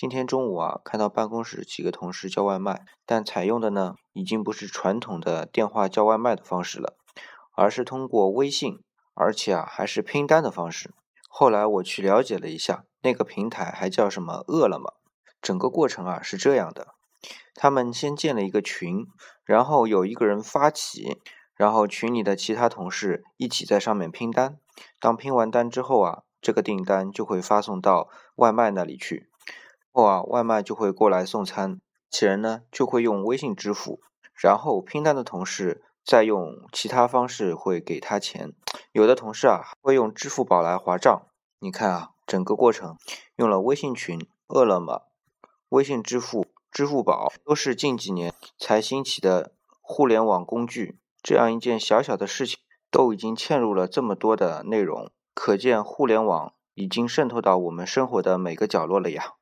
[0.00, 6.96] 今天中午啊，看到办公室几个同事叫外卖，但采用的呢，已经不是传统的电话叫外卖的方式了，
[7.54, 8.78] 而是通过微信，
[9.12, 10.94] 而且啊，还是拼单的方式。
[11.28, 14.94] 后来我去了解了一下，那个平台还叫什么饿了么。
[15.42, 16.94] 整个过程啊是这样的：
[17.54, 19.06] 他们先建了一个群，
[19.44, 21.18] 然后有一个人发起，
[21.54, 24.58] 然后群里的其他同事一起在上面拼单。
[24.98, 29.28] 当拼完单之后啊，这个订单就会发送到外卖那里去，
[29.92, 31.80] 后啊外卖就会过来送餐，
[32.10, 34.00] 其人呢就会用微信支付，
[34.34, 38.52] 然后拼单的同事再用其他方式会给他钱，
[38.92, 41.26] 有的同事啊会用支付宝来划账。
[41.58, 42.96] 你看啊，整个过程
[43.36, 45.02] 用了微信群、饿了么。
[45.68, 52.58] 微信支付、支付宝都是近几年才兴起的互联网工具，这样一件小小的事情
[52.90, 59.34] 都已经嵌入了这么多的内容，可见互联网已经渗透到我们生活的每个角落了呀。